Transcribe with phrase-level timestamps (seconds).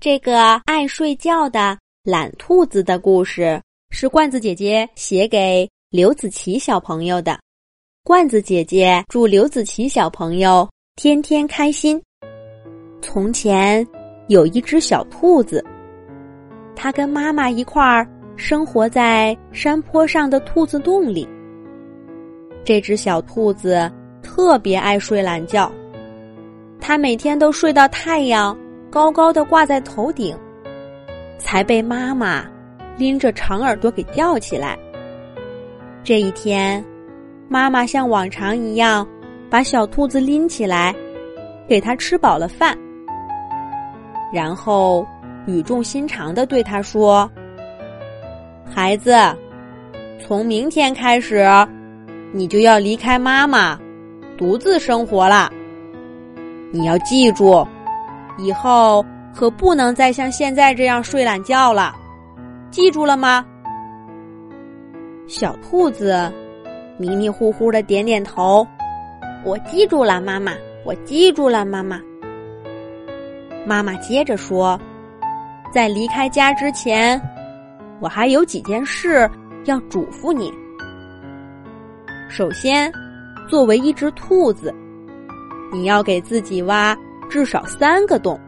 [0.00, 3.60] 这个爱睡觉的懒兔子的故事
[3.90, 7.36] 是罐子姐姐写给刘子琪小朋友的。
[8.04, 12.00] 罐子姐姐祝刘子琪小朋友天天开心。
[13.02, 13.84] 从前
[14.28, 15.64] 有一只小兔子，
[16.76, 21.28] 它跟妈妈一块儿生活在山坡上的兔子洞里。
[22.64, 23.90] 这只小兔子
[24.22, 25.68] 特别爱睡懒觉，
[26.78, 28.56] 它每天都睡到太阳。
[28.90, 30.36] 高高的挂在头顶，
[31.38, 32.44] 才被妈妈
[32.96, 34.78] 拎着长耳朵给吊起来。
[36.02, 36.82] 这一天，
[37.48, 39.06] 妈妈像往常一样
[39.50, 40.94] 把小兔子拎起来，
[41.68, 42.76] 给它吃饱了饭，
[44.32, 45.06] 然后
[45.46, 47.30] 语重心长的对它说
[48.64, 49.14] ：“孩子，
[50.18, 51.46] 从明天开始，
[52.32, 53.78] 你就要离开妈妈，
[54.38, 55.50] 独自生活了。
[56.72, 57.66] 你要记住。”
[58.38, 61.94] 以后可不能再像现在这样睡懒觉了，
[62.70, 63.44] 记住了吗？
[65.26, 66.32] 小兔子
[66.96, 68.66] 迷迷糊糊的点点头，
[69.44, 70.52] 我记住了，妈妈，
[70.86, 72.00] 我记住了，妈妈。
[73.66, 74.80] 妈妈接着说，
[75.72, 77.20] 在离开家之前，
[78.00, 79.28] 我还有几件事
[79.64, 80.50] 要嘱咐你。
[82.30, 82.90] 首先，
[83.48, 84.74] 作为一只兔子，
[85.72, 86.96] 你要给自己挖。
[87.28, 88.38] 至少三个洞，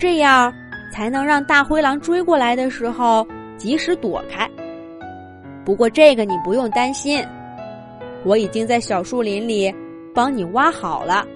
[0.00, 0.52] 这样
[0.92, 3.26] 才能让大灰狼追过来的时候
[3.56, 4.48] 及时躲开。
[5.64, 7.24] 不过这个你不用担心，
[8.24, 9.74] 我已经在小树林里
[10.14, 11.26] 帮你挖好了，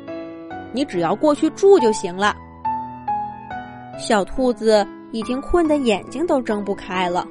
[0.72, 2.34] 你只要过去住就行了。
[3.98, 7.26] 小兔子已经困得眼睛都睁不开了，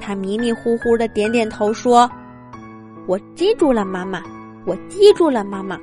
[0.00, 2.08] 它迷迷糊糊的点点头说
[3.06, 4.22] ：“我记住了，妈妈，
[4.64, 5.78] 我记住了，妈妈。”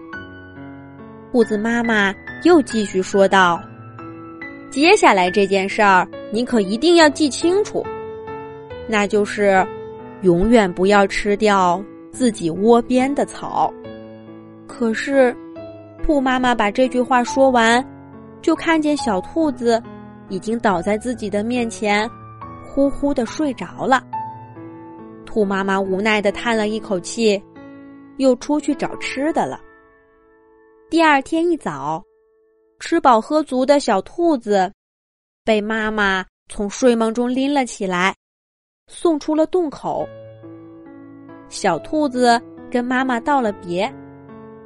[1.34, 3.60] 兔子妈妈又继续说道
[4.70, 7.84] ：“接下来这件事儿，你可一定要记清楚，
[8.88, 9.66] 那就是
[10.22, 13.74] 永远不要吃掉自己窝边的草。”
[14.70, 15.36] 可是，
[16.04, 17.84] 兔妈妈把这句话说完，
[18.40, 19.82] 就看见小兔子
[20.30, 22.08] 已经倒在自己的面前，
[22.64, 24.04] 呼呼的睡着了。
[25.26, 27.42] 兔妈妈无奈的叹了一口气，
[28.18, 29.60] 又出去找吃的了。
[30.94, 32.04] 第二天一早，
[32.80, 34.72] 吃饱喝足的小兔子
[35.44, 38.14] 被妈妈从睡梦中拎了起来，
[38.86, 40.08] 送出了洞口。
[41.50, 42.40] 小兔子
[42.70, 43.92] 跟妈妈道了别，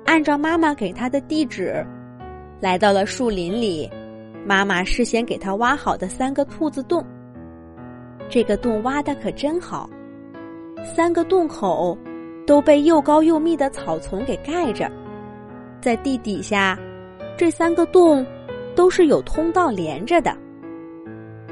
[0.06, 1.82] 按照妈妈给它的地址，
[2.60, 3.90] 来到了树林里。
[4.46, 7.02] 妈妈事先给它挖好的三个兔子洞，
[8.30, 9.90] 这个洞挖的可真好，
[10.84, 11.98] 三个洞口
[12.46, 14.92] 都被又高又密的草丛给盖着。
[15.80, 16.78] 在地底下，
[17.38, 18.26] 这三个洞
[18.76, 20.36] 都是有通道连着的。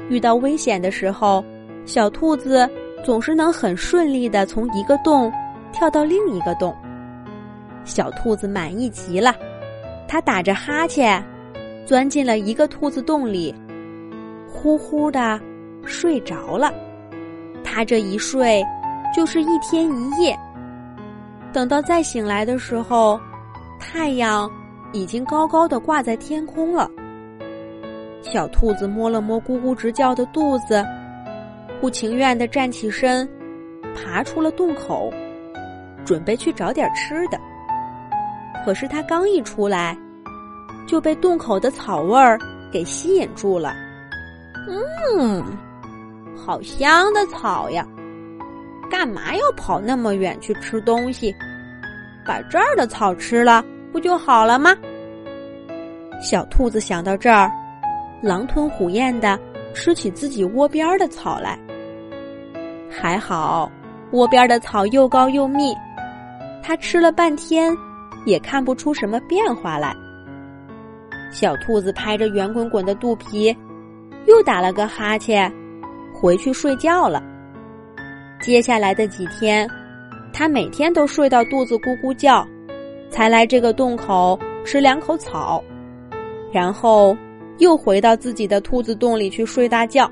[0.08, 1.44] 遇到危险的时候，
[1.84, 2.68] 小兔子
[3.04, 5.32] 总是能很顺利的从一个洞
[5.72, 6.74] 跳到另一个洞。
[7.84, 9.34] 小兔子满意极了，
[10.08, 11.24] 它打着哈欠，
[11.84, 13.54] 钻进了一个兔子洞里，
[14.48, 15.40] 呼呼的
[15.84, 16.72] 睡着了。
[17.62, 18.62] 它这一睡
[19.14, 20.36] 就是一天一夜。
[21.52, 23.18] 等到再醒来的时候。
[23.78, 24.50] 太阳
[24.92, 26.90] 已经高高的挂在天空了。
[28.22, 30.84] 小兔子摸了摸咕咕直叫的肚子，
[31.80, 33.28] 不情愿的站起身，
[33.94, 35.12] 爬出了洞口，
[36.04, 37.38] 准备去找点吃的。
[38.64, 39.96] 可是它刚一出来，
[40.88, 42.38] 就被洞口的草味儿
[42.72, 43.74] 给吸引住了。
[44.68, 45.44] 嗯，
[46.36, 47.86] 好香的草呀！
[48.90, 51.32] 干嘛要跑那么远去吃东西？
[52.26, 54.74] 把这儿的草吃了，不就好了吗？
[56.20, 57.50] 小兔子想到这儿，
[58.22, 59.38] 狼吞虎咽的
[59.74, 61.58] 吃起自己窝边的草来。
[62.90, 63.70] 还好，
[64.12, 65.74] 窝边的草又高又密，
[66.62, 67.76] 它吃了半天，
[68.24, 69.94] 也看不出什么变化来。
[71.30, 73.54] 小兔子拍着圆滚滚的肚皮，
[74.26, 75.52] 又打了个哈欠，
[76.14, 77.22] 回去睡觉了。
[78.40, 79.68] 接下来的几天。
[80.38, 82.46] 他每天都睡到肚子咕咕叫，
[83.08, 85.64] 才来这个洞口吃两口草，
[86.52, 87.16] 然后
[87.56, 90.10] 又回到自己的兔子洞里去睡大觉。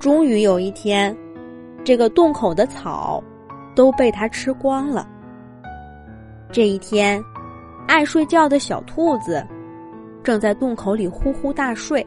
[0.00, 1.16] 终于有一天，
[1.84, 3.22] 这个洞口的草
[3.76, 5.08] 都被他吃光了。
[6.50, 7.22] 这一天，
[7.86, 9.46] 爱睡觉的小兔子
[10.20, 12.04] 正在洞口里呼呼大睡，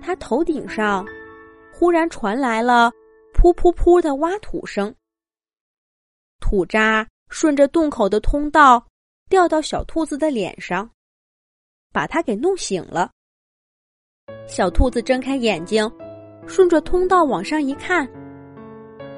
[0.00, 1.04] 他头顶上
[1.70, 2.90] 忽然传来了
[3.34, 4.90] 噗噗噗的挖土声。
[6.40, 8.84] 土渣顺着洞口的通道
[9.28, 10.88] 掉到小兔子的脸上，
[11.92, 13.10] 把它给弄醒了。
[14.46, 15.90] 小兔子睁开眼睛，
[16.46, 18.08] 顺着通道往上一看，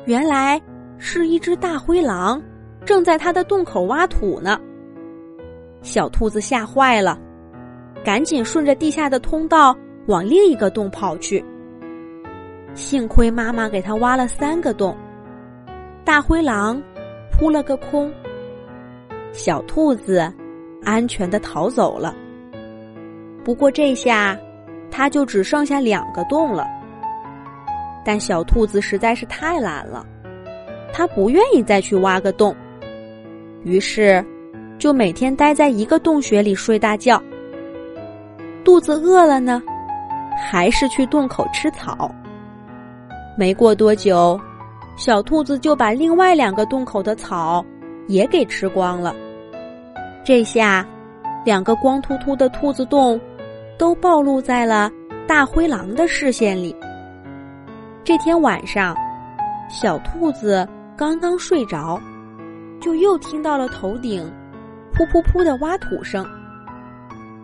[0.07, 0.61] 原来
[0.99, 2.43] 是一只大灰狼，
[2.85, 4.59] 正在它的洞口挖土呢。
[5.83, 7.19] 小兔子吓坏了，
[8.05, 9.77] 赶紧顺着地下的通道
[10.07, 11.45] 往另一个洞跑去。
[12.75, 14.97] 幸亏妈妈给它挖了三个洞，
[16.05, 16.83] 大灰狼
[17.39, 18.13] 扑了个空，
[19.33, 20.31] 小兔子
[20.83, 22.15] 安全的逃走了。
[23.45, 24.37] 不过这下，
[24.91, 26.67] 它就只剩下两个洞了。
[28.05, 30.05] 但小兔子实在是太懒了，
[30.93, 32.55] 它不愿意再去挖个洞，
[33.63, 34.25] 于是。
[34.79, 37.21] 就每天待在一个洞穴里睡大觉。
[38.65, 39.61] 肚子饿了呢，
[40.41, 42.09] 还是去洞口吃草。
[43.37, 44.41] 没过多久，
[44.99, 47.65] 小兔子就把另外两个洞口的草
[48.09, 49.15] 也给吃光了。
[50.25, 50.85] 这下，
[51.45, 53.19] 两个光秃秃的兔子洞
[53.79, 54.91] 都暴露在了
[55.25, 56.75] 大灰狼的视线里。
[58.03, 58.93] 这天晚上，
[59.71, 62.01] 小兔子刚刚睡着，
[62.81, 64.29] 就又听到了头顶。
[64.93, 66.27] 噗噗噗的挖土声，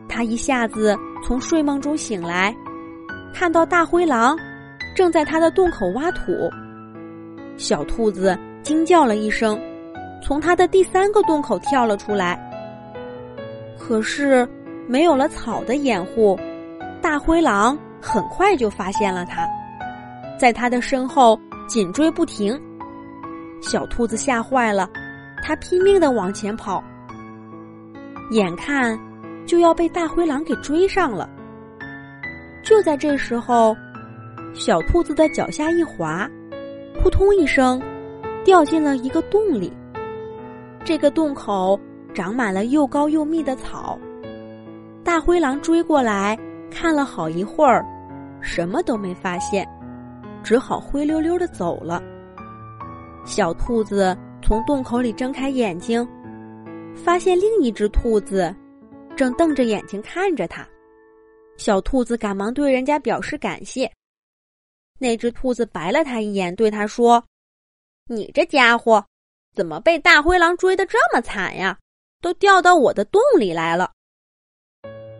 [0.08, 2.52] 他一下子从睡梦中醒来，
[3.32, 4.36] 看到大灰狼
[4.96, 6.50] 正在他的洞口挖土。
[7.56, 9.60] 小兔子惊叫了一声，
[10.22, 12.38] 从它的第三个洞口跳了出来。
[13.78, 14.48] 可是
[14.86, 16.38] 没有了草的掩护，
[17.00, 19.46] 大灰狼很快就发现了它，
[20.38, 22.58] 在它的身后紧追不停。
[23.60, 24.88] 小兔子吓坏了，
[25.42, 26.82] 它拼命的往前跑。
[28.30, 28.98] 眼看
[29.46, 31.28] 就要被大灰狼给追上了，
[32.62, 33.76] 就在这时候，
[34.54, 36.28] 小兔子的脚下一滑，
[37.00, 37.80] 扑通一声，
[38.44, 39.72] 掉进了一个洞里。
[40.84, 41.78] 这个洞口
[42.14, 43.98] 长满了又高又密的草。
[45.02, 46.38] 大灰狼追过来
[46.70, 47.84] 看了好一会儿，
[48.40, 49.68] 什么都没发现，
[50.42, 52.02] 只好灰溜溜的走了。
[53.24, 56.06] 小兔子从洞口里睁开眼睛。
[56.96, 58.54] 发现另一只兔子
[59.16, 60.64] 正瞪着眼睛看着他，
[61.56, 63.90] 小兔子赶忙对人家表示感谢。
[64.98, 67.22] 那只兔子白了他一眼，对他说
[68.08, 69.04] ：“你这家伙
[69.54, 71.76] 怎么被大灰狼追得这么惨呀？
[72.20, 73.90] 都掉到我的洞里来了。”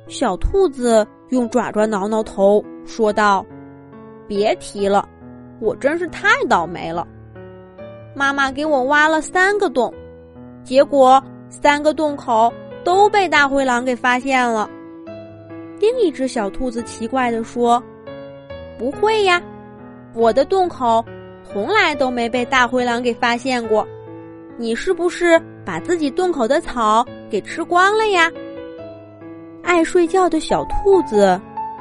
[0.08, 3.44] 小兔子用爪爪挠挠头，说道
[4.28, 5.08] ：“别提了，
[5.60, 7.06] 我真是太倒霉了。
[8.14, 9.92] 妈妈给我挖了三个洞，
[10.64, 11.22] 结果……”
[11.62, 12.52] 三个洞口
[12.84, 14.68] 都被大灰狼给发现了。
[15.78, 17.80] 另一只小兔子奇怪的说
[18.76, 19.40] ：“不会呀，
[20.14, 21.04] 我的洞口
[21.42, 23.86] 从来都没被大灰狼给发现过。
[24.56, 28.30] 你是不是把自己洞口的草给吃光了呀？”
[29.62, 31.40] 爱睡觉的小兔子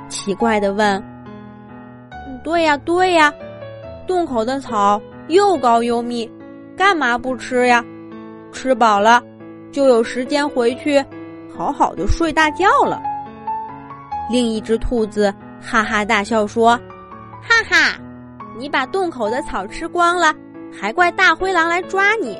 [0.10, 1.04] 奇怪的问
[2.44, 3.32] ：“对呀，对呀，
[4.08, 6.30] 洞口的草又高又密，
[6.76, 7.84] 干嘛不吃呀？
[8.52, 9.22] 吃饱了。”
[9.72, 11.04] 就有时间回去，
[11.58, 13.02] 好好的睡大觉了。
[14.30, 16.80] 另一只兔子哈哈大笑说
[17.42, 18.00] ：“哈哈，
[18.58, 20.34] 你把洞口的草吃光了，
[20.72, 22.40] 还怪大灰狼来抓你？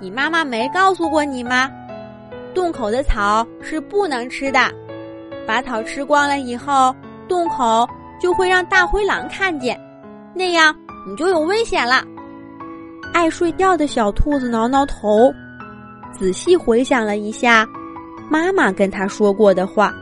[0.00, 1.70] 你妈妈没告诉过你吗？
[2.54, 4.70] 洞口的草是不能吃的，
[5.46, 6.94] 把草吃光了以后，
[7.28, 7.88] 洞口
[8.20, 9.78] 就会让大灰狼看见，
[10.34, 10.74] 那样
[11.06, 12.02] 你就有危险了。”
[13.14, 15.32] 爱睡觉的小兔子挠挠头。
[16.12, 17.66] 仔细回想了一下，
[18.30, 19.94] 妈妈跟他说过的话。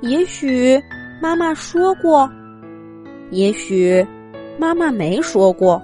[0.00, 0.80] 也许
[1.20, 2.30] 妈妈说过，
[3.30, 4.06] 也许
[4.58, 5.80] 妈妈没说过。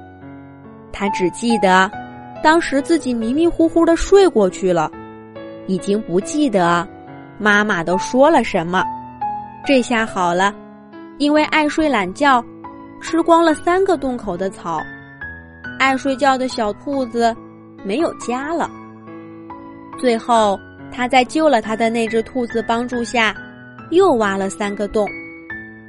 [0.93, 1.91] 他只记得
[2.43, 4.91] 当时自己迷迷糊糊的睡过去了，
[5.67, 6.87] 已经不记得
[7.39, 8.85] 妈妈都说了什么。
[9.65, 10.55] 这下好了，
[11.19, 12.45] 因为爱睡懒觉，
[13.03, 14.81] 吃光了三个洞口的草，
[15.79, 17.35] 爱睡觉的小兔子
[17.85, 18.71] 没有家了。
[19.99, 20.59] 最后，
[20.91, 23.35] 他在救了他的那只兔子帮助下，
[23.91, 25.07] 又挖了三个洞，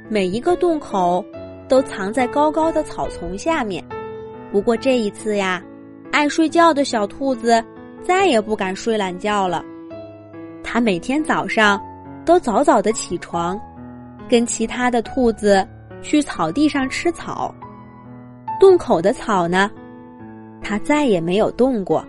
[0.08, 1.24] 每一个洞口
[1.68, 3.82] 都藏在高高的草丛下面。
[4.50, 5.62] 不过这一次呀，
[6.10, 7.62] 爱睡觉的小兔子
[8.02, 9.64] 再也不敢睡懒觉了。
[10.62, 11.80] 他每天早上
[12.24, 13.60] 都早早的起床，
[14.28, 15.66] 跟其他的兔子
[16.02, 17.54] 去草地上吃草。
[18.60, 19.70] 洞口的草呢，
[20.62, 22.04] 它再也没有动过。